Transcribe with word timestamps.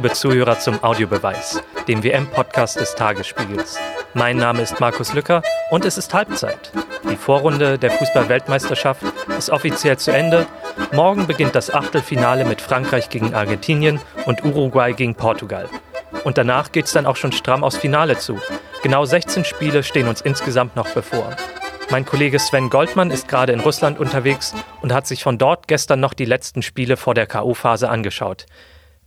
liebe 0.00 0.14
Zuhörer, 0.14 0.58
zum 0.58 0.82
Audiobeweis, 0.82 1.62
dem 1.86 2.02
WM-Podcast 2.02 2.80
des 2.80 2.94
Tagesspiegels. 2.94 3.78
Mein 4.14 4.38
Name 4.38 4.62
ist 4.62 4.80
Markus 4.80 5.12
Lücker 5.12 5.42
und 5.70 5.84
es 5.84 5.98
ist 5.98 6.14
Halbzeit. 6.14 6.72
Die 7.10 7.16
Vorrunde 7.16 7.78
der 7.78 7.90
Fußball-Weltmeisterschaft 7.90 9.02
ist 9.36 9.50
offiziell 9.50 9.98
zu 9.98 10.10
Ende. 10.10 10.46
Morgen 10.92 11.26
beginnt 11.26 11.54
das 11.54 11.70
Achtelfinale 11.70 12.46
mit 12.46 12.62
Frankreich 12.62 13.10
gegen 13.10 13.34
Argentinien 13.34 14.00
und 14.24 14.42
Uruguay 14.42 14.94
gegen 14.94 15.16
Portugal. 15.16 15.68
Und 16.24 16.38
danach 16.38 16.72
geht 16.72 16.86
es 16.86 16.92
dann 16.92 17.04
auch 17.04 17.16
schon 17.16 17.32
stramm 17.32 17.62
aufs 17.62 17.76
Finale 17.76 18.16
zu. 18.16 18.40
Genau 18.82 19.04
16 19.04 19.44
Spiele 19.44 19.82
stehen 19.82 20.08
uns 20.08 20.22
insgesamt 20.22 20.76
noch 20.76 20.88
bevor. 20.94 21.28
Mein 21.90 22.06
Kollege 22.06 22.38
Sven 22.38 22.70
Goldmann 22.70 23.10
ist 23.10 23.28
gerade 23.28 23.52
in 23.52 23.60
Russland 23.60 23.98
unterwegs 23.98 24.54
und 24.80 24.94
hat 24.94 25.06
sich 25.06 25.22
von 25.22 25.36
dort 25.36 25.68
gestern 25.68 26.00
noch 26.00 26.14
die 26.14 26.24
letzten 26.24 26.62
Spiele 26.62 26.96
vor 26.96 27.12
der 27.12 27.26
KO-Phase 27.26 27.90
angeschaut. 27.90 28.46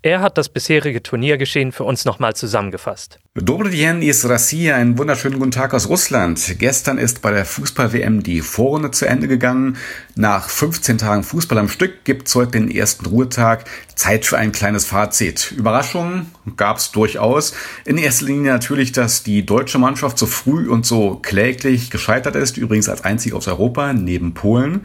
Er 0.06 0.20
hat 0.20 0.38
das 0.38 0.50
bisherige 0.50 1.02
Turniergeschehen 1.02 1.72
für 1.72 1.86
uns 1.86 2.04
nochmal 2.04 2.36
zusammengefasst. 2.36 3.20
Dobry 3.36 3.70
dien 3.70 4.02
ist 4.02 4.28
Rassia, 4.28 4.76
einen 4.76 4.98
wunderschönen 4.98 5.40
guten 5.40 5.52
Tag 5.52 5.74
aus 5.74 5.88
Russland. 5.88 6.56
Gestern 6.60 6.98
ist 6.98 7.22
bei 7.22 7.32
der 7.32 7.46
Fußball-WM 7.46 8.22
die 8.22 8.42
Vorrunde 8.42 8.92
zu 8.92 9.06
Ende 9.06 9.30
gegangen. 9.30 9.78
Nach 10.16 10.50
15 10.50 10.98
Tagen 10.98 11.24
Fußball 11.24 11.58
am 11.58 11.70
Stück 11.70 12.04
gibt 12.04 12.28
es 12.28 12.36
heute 12.36 12.52
den 12.52 12.70
ersten 12.70 13.06
Ruhetag. 13.06 13.64
Zeit 13.96 14.26
für 14.26 14.38
ein 14.38 14.52
kleines 14.52 14.84
Fazit. 14.84 15.54
Überraschungen 15.54 16.30
gab 16.58 16.80
es 16.80 16.92
durchaus. 16.92 17.54
In 17.86 17.98
erster 17.98 18.26
Linie 18.26 18.52
natürlich, 18.52 18.92
dass 18.92 19.24
die 19.24 19.46
deutsche 19.46 19.80
Mannschaft 19.80 20.18
so 20.18 20.26
früh 20.26 20.68
und 20.68 20.86
so 20.86 21.16
kläglich 21.22 21.92
gescheitert 21.92 22.36
ist, 22.36 22.58
übrigens 22.58 22.90
als 22.90 23.06
einzig 23.06 23.32
aus 23.34 23.48
Europa, 23.48 23.94
neben 23.94 24.34
Polen. 24.34 24.82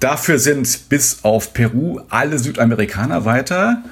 Dafür 0.00 0.38
sind 0.38 0.88
bis 0.88 1.18
auf 1.22 1.52
Peru 1.52 2.00
alle 2.08 2.38
Südamerikaner 2.38 3.26
weiter. 3.26 3.82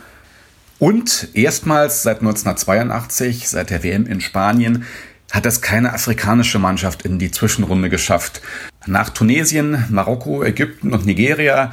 Und 0.79 1.29
erstmals 1.33 2.03
seit 2.03 2.19
1982, 2.19 3.49
seit 3.49 3.71
der 3.71 3.83
WM 3.83 4.07
in 4.07 4.21
Spanien, 4.21 4.85
hat 5.33 5.47
es 5.47 5.61
keine 5.61 5.93
afrikanische 5.93 6.59
Mannschaft 6.59 7.03
in 7.03 7.19
die 7.19 7.31
Zwischenrunde 7.31 7.89
geschafft. 7.89 8.43
Nach 8.87 9.11
Tunesien, 9.11 9.85
Marokko, 9.91 10.45
Ägypten 10.45 10.93
und 10.93 11.07
Nigeria 11.07 11.73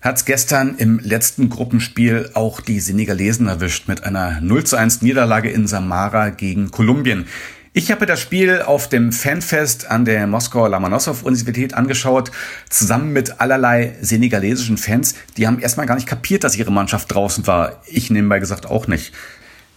hat 0.00 0.16
es 0.16 0.24
gestern 0.24 0.76
im 0.78 0.98
letzten 1.00 1.48
Gruppenspiel 1.50 2.30
auch 2.34 2.60
die 2.60 2.80
Senegalesen 2.80 3.48
erwischt 3.48 3.88
mit 3.88 4.04
einer 4.04 4.40
0 4.40 4.64
zu 4.64 4.76
1 4.76 5.02
Niederlage 5.02 5.50
in 5.50 5.66
Samara 5.66 6.30
gegen 6.30 6.70
Kolumbien. 6.70 7.26
Ich 7.74 7.90
habe 7.90 8.06
das 8.06 8.20
Spiel 8.20 8.62
auf 8.62 8.88
dem 8.88 9.12
Fanfest 9.12 9.90
an 9.90 10.06
der 10.06 10.26
Moskauer 10.26 10.70
Lomonossow-Universität 10.70 11.74
angeschaut, 11.74 12.30
zusammen 12.70 13.12
mit 13.12 13.40
allerlei 13.40 13.94
senegalesischen 14.00 14.78
Fans. 14.78 15.14
Die 15.36 15.46
haben 15.46 15.58
erstmal 15.58 15.86
gar 15.86 15.94
nicht 15.94 16.08
kapiert, 16.08 16.44
dass 16.44 16.56
ihre 16.56 16.72
Mannschaft 16.72 17.12
draußen 17.12 17.46
war. 17.46 17.82
Ich 17.86 18.10
nebenbei 18.10 18.38
gesagt 18.38 18.66
auch 18.66 18.86
nicht. 18.86 19.12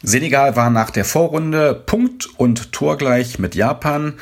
Senegal 0.03 0.55
war 0.55 0.69
nach 0.69 0.89
der 0.89 1.03
Vorrunde 1.03 1.75
Punkt- 1.85 2.29
und 2.37 2.71
Torgleich 2.71 3.39
mit 3.39 3.55
Japan. 3.55 4.13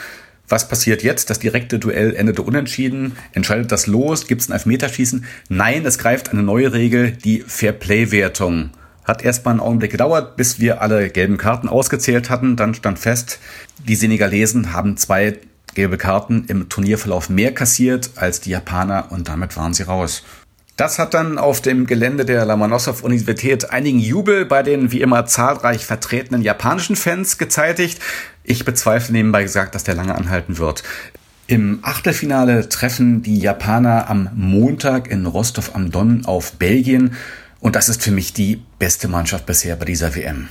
Was 0.47 0.67
passiert 0.67 1.03
jetzt? 1.03 1.29
Das 1.29 1.37
direkte 1.37 1.77
Duell 1.77 2.15
endete 2.15 2.41
unentschieden. 2.41 3.15
Entscheidet 3.33 3.71
das 3.71 3.85
los? 3.85 4.25
Gibt 4.25 4.41
es 4.41 4.49
ein 4.49 4.53
Elfmeterschießen? 4.53 5.25
Nein, 5.47 5.85
es 5.85 5.99
greift 5.99 6.29
eine 6.29 6.41
neue 6.41 6.73
Regel, 6.73 7.11
die 7.11 7.43
Fairplay-Wertung. 7.45 8.71
Hat 9.09 9.23
erstmal 9.23 9.53
einen 9.53 9.59
Augenblick 9.59 9.89
gedauert, 9.89 10.35
bis 10.37 10.59
wir 10.59 10.83
alle 10.83 11.09
gelben 11.09 11.37
Karten 11.37 11.67
ausgezählt 11.67 12.29
hatten. 12.29 12.55
Dann 12.55 12.75
stand 12.75 12.99
fest, 12.99 13.39
die 13.79 13.95
Senegalesen 13.95 14.71
haben 14.71 14.97
zwei 14.97 15.39
gelbe 15.73 15.97
Karten 15.97 16.45
im 16.47 16.69
Turnierverlauf 16.69 17.27
mehr 17.27 17.51
kassiert 17.51 18.11
als 18.17 18.39
die 18.39 18.51
Japaner 18.51 19.07
und 19.09 19.27
damit 19.27 19.57
waren 19.57 19.73
sie 19.73 19.81
raus. 19.81 20.23
Das 20.77 20.99
hat 20.99 21.15
dann 21.15 21.39
auf 21.39 21.59
dem 21.59 21.87
Gelände 21.87 22.23
der 22.23 22.45
Lomonossow-Universität 22.45 23.71
einigen 23.71 23.97
Jubel 23.97 24.45
bei 24.45 24.61
den 24.61 24.91
wie 24.91 25.01
immer 25.01 25.25
zahlreich 25.25 25.87
vertretenen 25.87 26.43
japanischen 26.43 26.95
Fans 26.95 27.39
gezeitigt. 27.39 27.99
Ich 28.43 28.63
bezweifle 28.63 29.13
nebenbei 29.13 29.41
gesagt, 29.41 29.73
dass 29.73 29.83
der 29.83 29.95
lange 29.95 30.13
anhalten 30.13 30.59
wird. 30.59 30.83
Im 31.47 31.79
Achtelfinale 31.81 32.69
treffen 32.69 33.23
die 33.23 33.39
Japaner 33.39 34.07
am 34.07 34.29
Montag 34.35 35.09
in 35.09 35.25
Rostov 35.25 35.73
am 35.73 35.89
Don 35.89 36.25
auf 36.25 36.51
Belgien 36.51 37.15
und 37.59 37.75
das 37.75 37.89
ist 37.89 38.01
für 38.01 38.11
mich 38.11 38.33
die 38.33 38.61
beste 38.79 39.07
Mannschaft 39.07 39.45
bisher 39.45 39.75
bei 39.75 39.85
dieser 39.85 40.15
WM. 40.15 40.49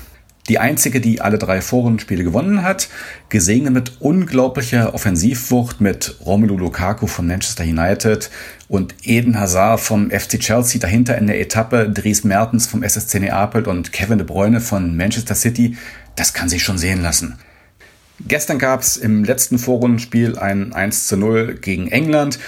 Die 0.49 0.59
einzige, 0.59 1.03
die 1.03 1.21
alle 1.21 1.37
drei 1.37 1.61
Vorrundenspiele 1.61 2.25
gewonnen 2.25 2.63
hat, 2.63 2.89
gesegnet 3.29 3.75
mit 3.75 4.01
unglaublicher 4.01 4.95
Offensivwucht 4.95 5.83
mit 5.83 6.17
Romelu 6.25 6.57
Lukaku 6.57 7.07
von 7.07 7.27
Manchester 7.27 7.65
United 7.65 8.31
und 8.67 8.95
Eden 9.03 9.39
Hazard 9.39 9.81
vom 9.81 10.11
FC 10.11 10.41
Chelsea 10.41 10.81
dahinter 10.81 11.19
in 11.19 11.27
der 11.27 11.39
Etappe, 11.39 11.91
Dries 11.91 12.25
Mertens 12.25 12.67
vom 12.67 12.83
SSC 12.83 13.21
Neapel 13.21 13.69
und 13.69 13.93
Kevin 13.93 14.17
de 14.17 14.27
Bruyne 14.27 14.63
von 14.63 14.97
Manchester 14.97 15.35
City, 15.35 15.77
das 16.17 16.33
kann 16.33 16.49
sich 16.49 16.63
schon 16.63 16.79
sehen 16.79 17.03
lassen. 17.03 17.39
Gestern 18.27 18.59
gab 18.59 18.81
es 18.81 18.97
im 18.97 19.23
letzten 19.23 19.59
Vorrundenspiel 19.59 20.39
ein 20.39 20.73
1 20.73 21.07
zu 21.07 21.17
0 21.17 21.59
gegen 21.61 21.89
England 21.89 22.39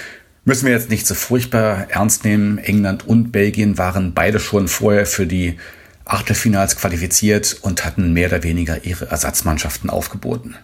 Müssen 0.43 0.65
wir 0.65 0.73
jetzt 0.73 0.89
nicht 0.89 1.05
so 1.05 1.13
furchtbar 1.13 1.87
ernst 1.91 2.25
nehmen. 2.25 2.57
England 2.57 3.07
und 3.07 3.31
Belgien 3.31 3.77
waren 3.77 4.13
beide 4.15 4.39
schon 4.39 4.67
vorher 4.67 5.05
für 5.05 5.27
die 5.27 5.57
Achtelfinals 6.03 6.77
qualifiziert 6.77 7.57
und 7.61 7.85
hatten 7.85 8.11
mehr 8.13 8.27
oder 8.29 8.41
weniger 8.41 8.83
ihre 8.83 9.05
Ersatzmannschaften 9.05 9.91
aufgeboten. 9.91 10.55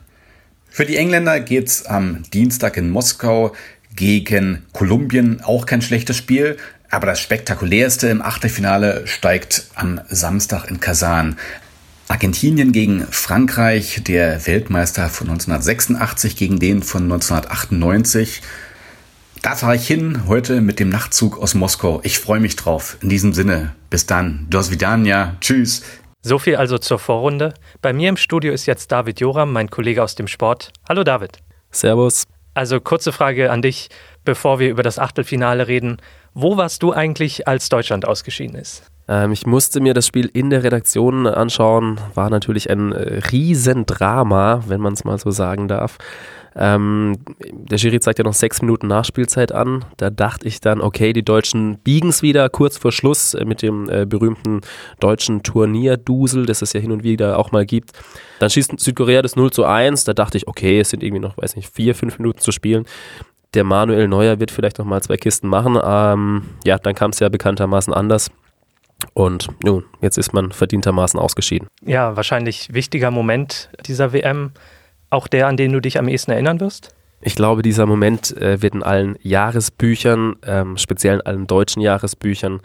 Für 0.68 0.86
die 0.86 0.98
Engländer 0.98 1.40
geht's 1.40 1.86
am 1.86 2.24
Dienstag 2.34 2.76
in 2.78 2.90
Moskau 2.90 3.56
gegen 3.96 4.64
Kolumbien. 4.74 5.42
Auch 5.42 5.68
kein 5.68 5.84
schlechtes 5.84 6.18
Spiel, 6.18 6.58
aber 6.90 7.06
das 7.06 7.20
spektakulärste 7.20 8.08
im 8.08 8.24
Achtelfinale 8.24 9.06
steigt 9.06 9.68
am 9.76 10.02
Samstag 10.10 10.72
in 10.72 10.80
Kasan. 10.80 11.38
Argentinien 12.08 12.72
gegen 12.72 13.06
Frankreich, 13.12 14.02
der 14.08 14.48
Weltmeister 14.48 15.10
von 15.10 15.28
1986 15.30 16.36
gegen 16.36 16.58
den 16.58 16.82
von 16.82 17.04
1998. 17.04 18.42
Da 19.42 19.56
fahre 19.56 19.76
ich 19.76 19.88
hin, 19.88 20.24
heute 20.28 20.62
mit 20.62 20.80
dem 20.80 20.90
Nachtzug 20.90 21.40
aus 21.40 21.54
Moskau. 21.54 22.02
Ich 22.04 22.20
freue 22.20 22.40
mich 22.40 22.56
drauf. 22.56 22.98
In 23.02 23.10
diesem 23.10 23.34
Sinne, 23.34 23.76
bis 23.90 24.06
dann. 24.06 24.48
Dos 24.50 24.72
Vidania. 24.72 25.36
Tschüss. 25.42 25.84
So 26.22 26.40
viel 26.40 26.56
also 26.56 26.78
zur 26.78 27.00
Vorrunde. 27.00 27.54
Bei 27.82 27.94
mir 27.94 28.10
im 28.10 28.18
Studio 28.18 28.52
ist 28.52 28.66
jetzt 28.66 28.92
David 28.92 29.20
Joram, 29.20 29.54
mein 29.54 29.70
Kollege 29.70 30.04
aus 30.04 30.16
dem 30.16 30.28
Sport. 30.28 30.74
Hallo 30.90 31.04
David. 31.04 31.38
Servus. 31.72 32.24
Also 32.54 32.80
kurze 32.82 33.12
Frage 33.12 33.52
an 33.52 33.62
dich, 33.62 33.90
bevor 34.26 34.60
wir 34.60 34.70
über 34.70 34.84
das 34.84 35.00
Achtelfinale 35.00 35.68
reden. 35.68 35.98
Wo 36.34 36.58
warst 36.58 36.82
du 36.82 36.92
eigentlich, 36.92 37.48
als 37.48 37.70
Deutschland 37.70 38.08
ausgeschieden 38.08 38.56
ist? 38.56 38.84
Ähm, 39.08 39.32
ich 39.32 39.46
musste 39.46 39.80
mir 39.80 39.94
das 39.94 40.08
Spiel 40.08 40.30
in 40.34 40.50
der 40.50 40.64
Redaktion 40.64 41.28
anschauen. 41.28 42.00
War 42.14 42.30
natürlich 42.30 42.70
ein 42.70 42.92
äh, 42.92 43.20
Riesendrama, 43.32 44.64
wenn 44.68 44.82
man 44.82 44.94
es 44.94 45.04
mal 45.04 45.18
so 45.18 45.32
sagen 45.32 45.68
darf. 45.68 45.98
Ähm, 46.60 47.18
der 47.52 47.78
Jury 47.78 48.00
zeigt 48.00 48.18
ja 48.18 48.26
noch 48.26 48.34
sechs 48.34 48.62
Minuten 48.62 48.88
Nachspielzeit 48.88 49.52
an. 49.52 49.86
Da 49.98 50.10
dachte 50.10 50.48
ich 50.48 50.60
dann, 50.60 50.82
okay, 50.82 51.14
die 51.14 51.24
Deutschen 51.24 51.78
biegen 51.78 52.10
es 52.10 52.24
wieder 52.24 52.50
kurz 52.50 52.78
vor 52.78 52.92
Schluss 52.92 53.36
äh, 53.36 53.46
mit 53.46 53.62
dem 53.62 53.88
äh, 53.90 54.06
berühmten 54.06 54.62
deutschen 55.00 55.44
Turnierdusel, 55.44 56.48
das 56.48 56.64
es 56.64 56.74
ja 56.74 56.80
hin 56.80 56.92
und 56.92 57.04
wieder 57.04 57.38
auch 57.38 57.52
mal 57.52 57.66
gibt. 57.66 57.92
Dann 58.40 58.50
schießt 58.50 58.80
Südkorea 58.80 59.22
das 59.22 59.36
0 59.36 59.52
zu 59.52 59.66
1. 59.66 60.04
Da 60.06 60.14
dachte 60.14 60.38
ich, 60.38 60.48
okay, 60.48 60.80
es 60.80 60.90
sind 60.90 61.04
irgendwie 61.04 61.22
noch, 61.22 61.38
weiß 61.38 61.56
nicht, 61.56 61.70
vier, 61.74 61.94
fünf 61.94 62.18
Minuten 62.18 62.40
zu 62.40 62.52
spielen. 62.52 62.86
Der 63.54 63.64
Manuel 63.64 64.08
Neuer 64.08 64.40
wird 64.40 64.52
vielleicht 64.52 64.80
noch 64.80 64.86
mal 64.86 65.02
zwei 65.02 65.18
Kisten 65.18 65.48
machen. 65.48 65.78
Ähm, 65.82 66.44
ja, 66.66 66.80
dann 66.80 66.96
kam 66.96 67.12
es 67.12 67.20
ja 67.20 67.30
bekanntermaßen 67.30 67.94
anders. 67.94 68.32
Und 69.14 69.48
nun, 69.64 69.84
jetzt 70.02 70.18
ist 70.18 70.34
man 70.34 70.52
verdientermaßen 70.52 71.20
ausgeschieden. 71.20 71.68
Ja, 71.82 72.16
wahrscheinlich 72.16 72.74
wichtiger 72.74 73.12
Moment 73.12 73.70
dieser 73.86 74.14
WM 74.14 74.52
auch 75.10 75.28
der, 75.28 75.48
an 75.48 75.58
den 75.58 75.72
du 75.72 75.80
dich 75.80 75.98
am 75.98 76.08
ehesten 76.08 76.32
erinnern 76.32 76.60
wirst? 76.60 76.94
Ich 77.22 77.36
glaube, 77.36 77.62
dieser 77.62 77.86
Moment 77.86 78.36
äh, 78.38 78.62
wird 78.62 78.76
in 78.76 78.84
allen 78.84 79.18
Jahresbüchern, 79.22 80.36
ähm, 80.46 80.78
speziell 80.78 81.16
in 81.16 81.22
allen 81.22 81.48
deutschen 81.48 81.82
Jahresbüchern, 81.82 82.62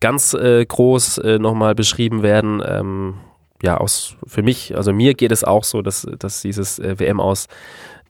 ganz 0.00 0.32
äh, 0.34 0.64
groß 0.64 1.18
äh, 1.18 1.38
nochmal 1.38 1.74
beschrieben 1.74 2.22
werden. 2.22 2.62
Ähm, 2.64 3.14
ja, 3.62 3.78
aus, 3.78 4.16
für 4.26 4.42
mich, 4.42 4.76
also 4.76 4.92
mir 4.92 5.14
geht 5.14 5.32
es 5.32 5.42
auch 5.42 5.64
so, 5.64 5.82
dass, 5.82 6.06
dass 6.18 6.42
dieses 6.42 6.78
äh, 6.78 6.98
WM 6.98 7.20
aus 7.20 7.48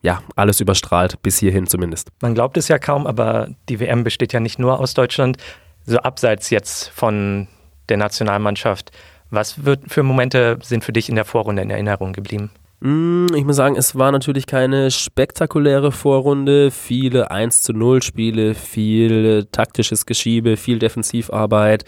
ja, 0.03 0.21
alles 0.35 0.59
überstrahlt, 0.59 1.21
bis 1.23 1.39
hierhin 1.39 1.65
zumindest. 1.65 2.09
Man 2.21 2.35
glaubt 2.35 2.57
es 2.57 2.67
ja 2.67 2.77
kaum, 2.77 3.07
aber 3.07 3.49
die 3.67 3.79
WM 3.79 4.03
besteht 4.03 4.33
ja 4.33 4.39
nicht 4.39 4.59
nur 4.59 4.79
aus 4.79 4.93
Deutschland. 4.93 5.37
So 5.85 5.97
abseits 5.97 6.49
jetzt 6.51 6.89
von 6.89 7.47
der 7.89 7.97
Nationalmannschaft, 7.97 8.91
was 9.29 9.65
wird 9.65 9.91
für 9.91 10.03
Momente 10.03 10.57
sind 10.61 10.83
für 10.83 10.93
dich 10.93 11.09
in 11.09 11.15
der 11.15 11.25
Vorrunde 11.25 11.61
in 11.61 11.69
Erinnerung 11.69 12.13
geblieben? 12.13 12.51
Mm, 12.79 13.27
ich 13.35 13.43
muss 13.43 13.55
sagen, 13.55 13.75
es 13.75 13.97
war 13.97 14.11
natürlich 14.11 14.45
keine 14.45 14.91
spektakuläre 14.91 15.91
Vorrunde. 15.91 16.71
Viele 16.71 17.31
1 17.31 17.63
zu 17.63 17.73
0 17.73 18.03
Spiele, 18.03 18.53
viel 18.53 19.47
taktisches 19.51 20.05
Geschiebe, 20.05 20.57
viel 20.57 20.79
Defensivarbeit. 20.79 21.85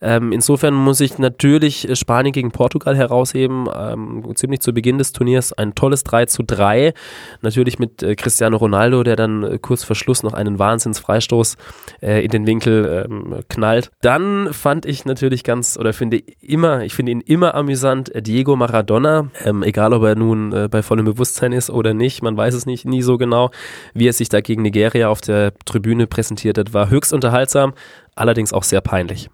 Ähm, 0.00 0.32
insofern 0.32 0.74
muss 0.74 1.00
ich 1.00 1.18
natürlich 1.18 1.88
Spanien 1.94 2.32
gegen 2.32 2.50
Portugal 2.50 2.96
herausheben. 2.96 3.68
Ähm, 3.74 4.24
ziemlich 4.34 4.60
zu 4.60 4.72
Beginn 4.72 4.98
des 4.98 5.12
Turniers 5.12 5.52
ein 5.52 5.74
tolles 5.74 6.04
3 6.04 6.26
zu 6.26 6.42
3. 6.42 6.94
Natürlich 7.42 7.78
mit 7.78 8.02
äh, 8.02 8.14
Cristiano 8.14 8.56
Ronaldo, 8.56 9.02
der 9.02 9.16
dann 9.16 9.42
äh, 9.42 9.58
kurz 9.58 9.84
vor 9.84 9.96
Schluss 9.96 10.22
noch 10.22 10.34
einen 10.34 10.58
Wahnsinnsfreistoß 10.58 11.56
äh, 12.02 12.24
in 12.24 12.30
den 12.30 12.46
Winkel 12.46 13.06
ähm, 13.08 13.40
knallt. 13.48 13.90
Dann 14.00 14.52
fand 14.52 14.86
ich 14.86 15.04
natürlich 15.04 15.44
ganz, 15.44 15.76
oder 15.76 15.92
finde 15.92 16.22
immer, 16.40 16.84
ich 16.84 16.94
finde 16.94 17.12
ihn 17.12 17.20
immer 17.20 17.54
amüsant, 17.54 18.14
äh, 18.14 18.22
Diego 18.22 18.56
Maradona. 18.56 19.30
Ähm, 19.44 19.62
egal, 19.62 19.92
ob 19.92 20.02
er 20.04 20.14
nun 20.14 20.52
äh, 20.52 20.68
bei 20.70 20.82
vollem 20.82 21.04
Bewusstsein 21.04 21.52
ist 21.52 21.70
oder 21.70 21.94
nicht, 21.94 22.22
man 22.22 22.36
weiß 22.36 22.54
es 22.54 22.66
nicht 22.66 22.84
nie 22.84 23.02
so 23.02 23.18
genau, 23.18 23.50
wie 23.94 24.08
er 24.08 24.12
sich 24.12 24.28
da 24.28 24.40
gegen 24.40 24.62
Nigeria 24.62 25.08
auf 25.08 25.20
der 25.20 25.52
Tribüne 25.64 26.06
präsentiert 26.06 26.58
hat, 26.58 26.72
war 26.74 26.90
höchst 26.90 27.12
unterhaltsam, 27.12 27.74
allerdings 28.14 28.52
auch 28.52 28.64
sehr 28.64 28.80
peinlich. 28.80 29.30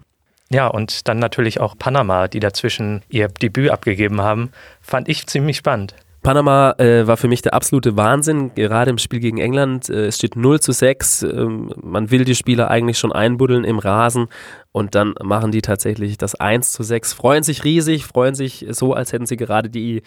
Ja, 0.54 0.68
und 0.68 1.08
dann 1.08 1.18
natürlich 1.18 1.58
auch 1.58 1.76
Panama, 1.76 2.28
die 2.28 2.38
dazwischen 2.38 3.02
ihr 3.08 3.26
Debüt 3.26 3.70
abgegeben 3.70 4.20
haben, 4.20 4.52
fand 4.80 5.08
ich 5.08 5.26
ziemlich 5.26 5.56
spannend. 5.56 5.96
Panama 6.22 6.76
äh, 6.78 7.08
war 7.08 7.16
für 7.16 7.26
mich 7.26 7.42
der 7.42 7.54
absolute 7.54 7.96
Wahnsinn, 7.96 8.54
gerade 8.54 8.92
im 8.92 8.98
Spiel 8.98 9.18
gegen 9.18 9.38
England. 9.38 9.90
Äh, 9.90 10.06
es 10.06 10.16
steht 10.16 10.36
0 10.36 10.60
zu 10.60 10.70
6. 10.70 11.24
Ähm, 11.24 11.72
man 11.82 12.12
will 12.12 12.24
die 12.24 12.36
Spieler 12.36 12.70
eigentlich 12.70 12.98
schon 12.98 13.10
einbuddeln 13.10 13.64
im 13.64 13.80
Rasen 13.80 14.28
und 14.74 14.96
dann 14.96 15.14
machen 15.22 15.52
die 15.52 15.62
tatsächlich 15.62 16.18
das 16.18 16.34
1 16.34 16.72
zu 16.72 16.82
6. 16.82 17.12
Freuen 17.12 17.44
sich 17.44 17.62
riesig, 17.62 18.06
freuen 18.06 18.34
sich 18.34 18.66
so, 18.70 18.92
als 18.92 19.12
hätten 19.12 19.24
sie 19.24 19.36
gerade 19.36 19.70
die 19.70 20.02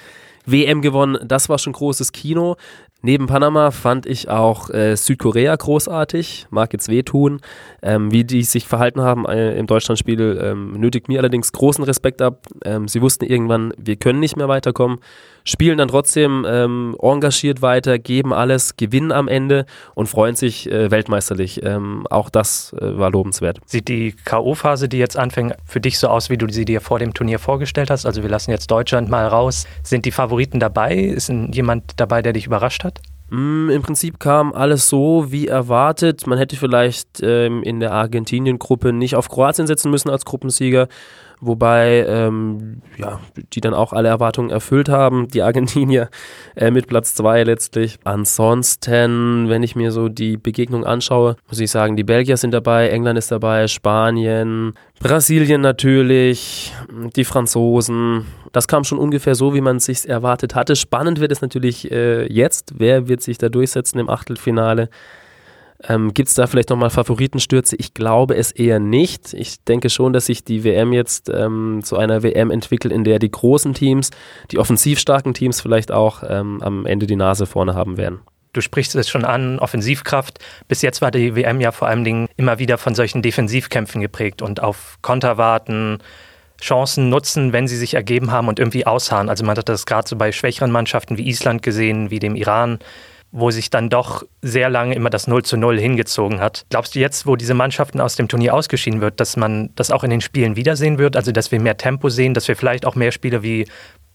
WM 0.46 0.81
gewonnen. 0.81 1.18
Das 1.25 1.48
war 1.48 1.58
schon 1.58 1.72
großes 1.72 2.12
Kino. 2.12 2.58
Neben 3.04 3.28
Panama 3.28 3.69
fand 3.69 4.08
ich 4.08 4.28
auch 4.28 4.72
äh, 4.72 4.96
Südkorea 4.96 5.56
großartig, 5.56 6.48
mag 6.50 6.74
jetzt 6.74 6.90
wehtun. 6.90 7.42
Ähm, 7.84 8.12
wie 8.12 8.24
die 8.24 8.42
sich 8.42 8.68
verhalten 8.68 9.02
haben 9.02 9.25
äh, 9.25 9.56
im 9.56 9.68
Deutschlandspiel, 9.68 10.40
ähm, 10.44 10.72
nötigt 10.74 11.08
mir 11.08 11.19
allerdings 11.19 11.52
großen 11.52 11.84
Respekt 11.84 12.22
ab. 12.24 12.48
Ähm, 12.66 12.88
sie 12.88 13.02
wussten 13.02 13.24
irgendwann, 13.24 13.72
wir 13.78 13.98
können 13.98 14.19
nicht 14.19 14.36
mehr 14.36 14.48
weiterkommen, 14.48 14.98
spielen 15.44 15.78
dann 15.78 15.90
trotzdem 15.90 16.44
ähm, 16.50 16.98
engagiert 17.00 17.62
weiter, 17.62 18.00
geben 18.00 18.34
alles, 18.34 18.78
gewinnen 18.78 19.12
am 19.12 19.28
Ende 19.28 19.68
und 19.94 20.08
freuen 20.08 20.36
sich 20.36 20.69
äh, 20.72 20.90
weltmeisterlich. 20.90 21.64
Ähm, 21.64 22.08
auch 22.10 22.31
das 22.31 22.74
äh, 22.74 22.98
war 22.98 23.12
lobenswert. 23.12 23.60
Sieht 23.66 23.90
die 23.90 24.16
K.O.-Phase, 24.57 24.88
die 24.88 24.98
jetzt 24.98 25.18
anfängt, 25.18 25.56
für 25.65 25.80
dich 25.80 26.00
so 26.00 26.07
aus, 26.07 26.30
wie 26.30 26.38
du 26.38 26.48
sie 26.50 26.65
dir 26.65 26.81
vor 26.81 27.00
dem 27.00 27.13
Turnier 27.13 27.39
vorgestellt 27.39 27.89
hast? 27.89 28.06
Also 28.06 28.24
wir 28.24 28.30
lassen 28.30 28.51
jetzt 28.51 28.69
Deutschland 28.71 29.09
mal 29.09 29.27
raus. 29.27 29.65
Sind 29.83 30.06
die 30.06 30.12
Favoriten 30.12 30.59
dabei? 30.59 30.95
Ist 30.95 31.30
jemand 31.30 31.94
dabei, 31.98 32.21
der 32.21 32.33
dich 32.33 32.48
überrascht 32.48 32.83
hat? 32.83 33.00
Mm, 33.30 33.69
Im 33.69 33.81
Prinzip 33.81 34.19
kam 34.19 34.54
alles 34.54 34.89
so 34.89 35.31
wie 35.31 35.48
erwartet. 35.48 36.27
Man 36.27 36.38
hätte 36.38 36.56
vielleicht 36.56 37.21
ähm, 37.21 37.63
in 37.63 37.80
der 37.80 37.92
Argentinien-Gruppe 37.92 38.94
nicht 38.94 39.15
auf 39.15 39.30
Kroatien 39.30 39.68
setzen 39.68 39.92
müssen 39.92 40.09
als 40.09 40.25
Gruppensieger, 40.25 40.88
wobei 41.39 42.06
ähm, 42.07 42.81
ja, 42.98 43.19
die 43.54 43.62
dann 43.62 43.74
auch 43.74 43.94
alle 43.94 44.10
Erwartungen 44.10 44.50
erfüllt 44.50 44.89
haben, 44.89 45.28
die 45.28 45.42
Argentinier 45.42 46.10
äh, 46.56 46.72
mit 46.72 46.88
Platz 46.88 47.16
2 47.16 47.44
letztlich. 47.44 48.00
Ansonsten, 48.04 49.50
wenn 49.50 49.63
ich 49.63 49.75
mir 49.75 49.92
so 49.92 50.10
die 50.10 50.38
Begegnung 50.38 50.86
anschaue, 50.86 51.36
muss 51.48 51.60
ich 51.60 51.72
sagen, 51.72 51.95
die 51.95 52.04
Belgier 52.04 52.38
sind 52.38 52.51
dabei, 52.51 52.89
England 52.89 53.18
ist 53.18 53.31
dabei, 53.31 53.68
Spanien, 53.68 54.74
Brasilien 55.00 55.62
natürlich, 55.62 56.74
die 57.16 57.25
Franzosen. 57.25 58.25
Das 58.51 58.68
kam 58.68 58.83
schon 58.83 58.98
ungefähr 58.98 59.36
so, 59.36 59.54
wie 59.54 59.62
man 59.62 59.78
es 59.78 59.86
sich 59.86 60.07
erwartet 60.07 60.56
hatte. 60.56 60.75
Spannend 60.75 61.19
wird 61.19 61.31
es 61.31 61.42
natürlich 61.42 61.92
äh, 61.92 62.31
jetzt. 62.31 62.74
Wer 62.78 63.07
wird 63.07 63.22
sich 63.22 63.38
da 63.38 63.50
durchsetzen 63.50 64.00
im 64.00 64.10
Achtelfinale? 64.10 64.90
Ähm, 65.88 66.14
Gibt 66.14 66.30
es 66.30 66.36
da 66.36 66.48
vielleicht 66.48 66.70
nochmal 66.70 66.90
Favoritenstürze? 66.90 67.76
Ich 67.78 67.94
glaube 67.94 68.36
es 68.36 68.52
eher 68.52 68.80
nicht. 68.80 69.34
Ich 69.34 69.64
denke 69.64 69.90
schon, 69.90 70.14
dass 70.14 70.26
sich 70.26 70.44
die 70.44 70.64
WM 70.64 70.92
jetzt 70.92 71.30
ähm, 71.30 71.82
zu 71.84 71.98
einer 71.98 72.24
WM 72.24 72.50
entwickelt, 72.50 72.94
in 72.94 73.04
der 73.04 73.20
die 73.20 73.30
großen 73.30 73.74
Teams, 73.74 74.10
die 74.52 74.58
offensiv 74.58 75.00
starken 75.00 75.34
Teams 75.34 75.62
vielleicht 75.62 75.92
auch 75.92 76.24
ähm, 76.28 76.62
am 76.64 76.86
Ende 76.86 77.06
die 77.06 77.16
Nase 77.16 77.46
vorne 77.46 77.76
haben 77.76 77.98
werden. 77.98 78.22
Du 78.54 78.62
sprichst 78.62 78.96
es 78.96 79.08
schon 79.08 79.24
an, 79.24 79.60
Offensivkraft. 79.60 80.40
Bis 80.68 80.82
jetzt 80.82 81.02
war 81.02 81.12
die 81.12 81.36
WM 81.36 81.62
ja 81.62 81.72
vor 81.72 81.88
allen 81.88 82.04
Dingen 82.04 82.28
immer 82.38 82.58
wieder 82.58 82.80
von 82.80 82.96
solchen 82.96 83.22
Defensivkämpfen 83.22 84.02
geprägt 84.02 84.42
und 84.42 84.64
auf 84.64 84.98
Konter 85.04 85.38
warten, 85.38 86.00
Chancen 86.60 87.10
nutzen, 87.10 87.54
wenn 87.54 87.68
sie 87.68 87.78
sich 87.78 87.94
ergeben 87.94 88.32
haben 88.32 88.48
und 88.48 88.58
irgendwie 88.58 88.88
ausharren. 88.88 89.30
Also 89.30 89.46
man 89.46 89.56
hat 89.56 89.70
das 89.70 89.86
gerade 89.86 90.08
so 90.08 90.16
bei 90.16 90.32
schwächeren 90.32 90.72
Mannschaften 90.72 91.18
wie 91.18 91.28
Island 91.28 91.62
gesehen, 91.62 92.10
wie 92.10 92.18
dem 92.18 92.36
Iran 92.36 92.80
wo 93.39 93.51
sich 93.51 93.69
dann 93.69 93.89
doch 93.89 94.24
sehr 94.42 94.69
lange 94.69 94.95
immer 94.95 95.10
das 95.10 95.28
0 95.28 95.44
zu 95.44 95.57
0 95.57 95.80
hingezogen 95.80 96.39
hat. 96.39 96.66
Glaubst 96.69 96.95
du 96.95 97.00
jetzt, 97.00 97.28
wo 97.28 97.36
diese 97.36 97.54
Mannschaften 97.54 98.01
aus 98.01 98.16
dem 98.16 98.28
Turnier 98.28 98.54
ausgeschieden 98.54 99.01
wird, 99.01 99.19
dass 99.19 99.38
man 99.38 99.69
das 99.75 99.92
auch 99.92 100.04
in 100.04 100.10
den 100.10 100.22
Spielen 100.22 100.56
wiedersehen 100.56 100.98
wird? 100.98 101.16
Also, 101.16 101.31
dass 101.31 101.51
wir 101.51 101.60
mehr 101.60 101.78
Tempo 101.78 102.10
sehen, 102.10 102.34
dass 102.34 102.48
wir 102.48 102.56
vielleicht 102.56 102.86
auch 102.86 102.95
mehr 102.95 103.12
Spiele 103.12 103.44
wie 103.44 103.66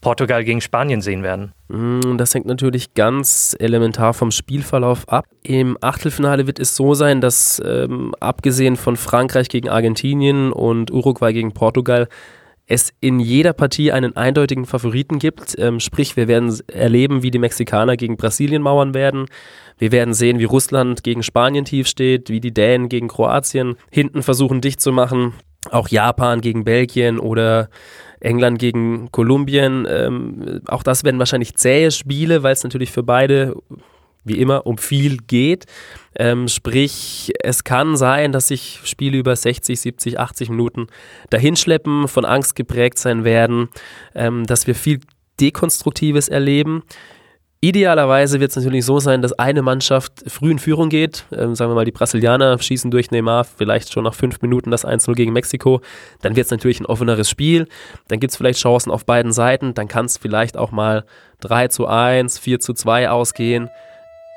Portugal 0.01 0.43
gegen 0.43 0.61
Spanien 0.61 1.01
sehen 1.01 1.23
werden? 1.23 1.53
Mm, 1.69 2.17
das 2.17 2.35
hängt 2.35 2.45
natürlich 2.45 2.93
ganz 2.93 3.55
elementar 3.57 4.13
vom 4.13 4.31
Spielverlauf 4.31 5.07
ab. 5.07 5.25
Im 5.41 5.77
Achtelfinale 5.79 6.45
wird 6.45 6.59
es 6.59 6.75
so 6.75 6.93
sein, 6.93 7.21
dass 7.21 7.61
ähm, 7.65 8.13
abgesehen 8.19 8.75
von 8.75 8.97
Frankreich 8.97 9.47
gegen 9.47 9.69
Argentinien 9.69 10.51
und 10.51 10.91
Uruguay 10.91 11.31
gegen 11.31 11.53
Portugal 11.53 12.09
es 12.65 12.93
in 13.01 13.19
jeder 13.19 13.53
Partie 13.53 13.91
einen 13.91 14.15
eindeutigen 14.15 14.65
Favoriten 14.65 15.19
gibt. 15.19 15.55
Ähm, 15.57 15.79
sprich, 15.79 16.15
wir 16.15 16.27
werden 16.27 16.57
erleben, 16.67 17.23
wie 17.23 17.31
die 17.31 17.39
Mexikaner 17.39 17.97
gegen 17.97 18.17
Brasilien 18.17 18.61
mauern 18.61 18.93
werden. 18.93 19.25
Wir 19.77 19.91
werden 19.91 20.13
sehen, 20.13 20.39
wie 20.39 20.45
Russland 20.45 21.03
gegen 21.03 21.23
Spanien 21.23 21.65
tief 21.65 21.87
steht, 21.87 22.29
wie 22.29 22.39
die 22.39 22.53
Dänen 22.53 22.89
gegen 22.89 23.09
Kroatien 23.09 23.75
hinten 23.91 24.23
versuchen 24.23 24.61
dicht 24.61 24.79
zu 24.79 24.91
machen. 24.91 25.33
Auch 25.71 25.87
Japan 25.89 26.41
gegen 26.41 26.63
Belgien 26.63 27.19
oder 27.19 27.69
England 28.19 28.59
gegen 28.59 29.11
Kolumbien. 29.11 29.85
Ähm, 29.89 30.61
auch 30.67 30.83
das 30.83 31.03
werden 31.03 31.19
wahrscheinlich 31.19 31.55
zähe 31.55 31.91
Spiele, 31.91 32.43
weil 32.43 32.53
es 32.53 32.63
natürlich 32.63 32.91
für 32.91 33.03
beide 33.03 33.55
wie 34.23 34.39
immer 34.39 34.65
um 34.65 34.77
viel 34.77 35.17
geht. 35.17 35.65
Ähm, 36.15 36.47
sprich, 36.47 37.31
es 37.41 37.63
kann 37.63 37.97
sein, 37.97 38.31
dass 38.31 38.47
sich 38.47 38.79
Spiele 38.83 39.17
über 39.17 39.35
60, 39.35 39.79
70, 39.79 40.19
80 40.19 40.49
Minuten 40.49 40.87
dahinschleppen, 41.29 42.07
von 42.07 42.25
Angst 42.25 42.55
geprägt 42.55 42.99
sein 42.99 43.23
werden, 43.23 43.69
ähm, 44.15 44.45
dass 44.45 44.67
wir 44.67 44.75
viel 44.75 44.99
Dekonstruktives 45.39 46.29
erleben. 46.29 46.83
Idealerweise 47.63 48.41
wird 48.41 48.49
es 48.49 48.57
natürlich 48.57 48.83
so 48.83 48.99
sein, 48.99 49.21
dass 49.21 49.31
eine 49.31 49.61
Mannschaft 49.61 50.25
früh 50.27 50.51
in 50.51 50.59
Führung 50.59 50.89
geht. 50.89 51.23
Ähm, 51.31 51.55
sagen 51.55 51.71
wir 51.71 51.75
mal, 51.75 51.85
die 51.85 51.93
Brasilianer 51.93 52.59
schießen 52.61 52.91
durch 52.91 53.09
Neymar 53.09 53.45
vielleicht 53.45 53.93
schon 53.93 54.03
nach 54.03 54.15
fünf 54.15 54.41
Minuten 54.41 54.69
das 54.69 54.85
1-0 54.85 55.13
gegen 55.15 55.31
Mexiko. 55.31 55.79
Dann 56.21 56.35
wird 56.35 56.43
es 56.43 56.51
natürlich 56.51 56.81
ein 56.81 56.85
offeneres 56.85 57.29
Spiel. 57.29 57.69
Dann 58.09 58.19
gibt 58.19 58.31
es 58.31 58.37
vielleicht 58.37 58.59
Chancen 58.59 58.91
auf 58.91 59.05
beiden 59.05 59.31
Seiten. 59.31 59.73
Dann 59.73 59.87
kann 59.87 60.07
es 60.07 60.17
vielleicht 60.17 60.57
auch 60.57 60.71
mal 60.71 61.05
3 61.39 61.69
zu 61.69 61.87
1, 61.87 62.37
4 62.37 62.59
zu 62.59 62.73
2 62.73 63.09
ausgehen. 63.09 63.69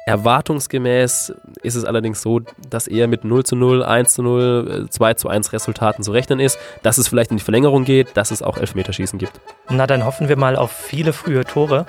Erwartungsgemäß 0.06 1.34
ist 1.62 1.74
es 1.74 1.84
allerdings 1.84 2.22
so, 2.22 2.40
dass 2.70 2.86
eher 2.86 3.08
mit 3.08 3.24
0 3.24 3.44
zu 3.44 3.56
0, 3.56 3.82
1 3.82 4.14
zu 4.14 4.22
0, 4.22 4.86
2 4.88 5.14
zu 5.14 5.28
1 5.28 5.52
Resultaten 5.52 6.04
zu 6.04 6.12
rechnen 6.12 6.38
ist, 6.38 6.60
dass 6.84 6.96
es 6.98 7.08
vielleicht 7.08 7.32
in 7.32 7.38
die 7.38 7.42
Verlängerung 7.42 7.84
geht, 7.84 8.16
dass 8.16 8.30
es 8.30 8.40
auch 8.40 8.56
Elfmeterschießen 8.56 9.18
gibt. 9.18 9.40
Na, 9.68 9.88
dann 9.88 10.04
hoffen 10.04 10.28
wir 10.28 10.36
mal 10.36 10.54
auf 10.54 10.70
viele 10.70 11.12
frühe 11.12 11.44
Tore. 11.44 11.86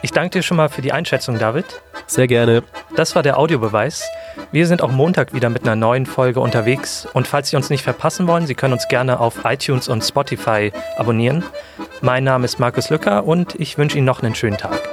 Ich 0.00 0.12
danke 0.12 0.30
dir 0.30 0.42
schon 0.42 0.56
mal 0.56 0.70
für 0.70 0.80
die 0.80 0.92
Einschätzung, 0.92 1.38
David. 1.38 1.66
Sehr 2.06 2.26
gerne. 2.26 2.62
Das 2.96 3.14
war 3.14 3.22
der 3.22 3.38
Audiobeweis. 3.38 4.08
Wir 4.50 4.66
sind 4.66 4.80
auch 4.80 4.90
Montag 4.90 5.34
wieder 5.34 5.50
mit 5.50 5.64
einer 5.64 5.76
neuen 5.76 6.06
Folge 6.06 6.40
unterwegs. 6.40 7.06
Und 7.12 7.26
falls 7.26 7.50
Sie 7.50 7.56
uns 7.56 7.68
nicht 7.68 7.82
verpassen 7.82 8.26
wollen, 8.26 8.46
Sie 8.46 8.54
können 8.54 8.72
uns 8.72 8.88
gerne 8.88 9.20
auf 9.20 9.44
iTunes 9.44 9.88
und 9.88 10.02
Spotify 10.02 10.72
abonnieren. 10.96 11.44
Mein 12.00 12.24
Name 12.24 12.46
ist 12.46 12.58
Markus 12.58 12.88
Lücker 12.88 13.24
und 13.24 13.56
ich 13.56 13.76
wünsche 13.76 13.98
Ihnen 13.98 14.06
noch 14.06 14.22
einen 14.22 14.34
schönen 14.34 14.56
Tag. 14.56 14.87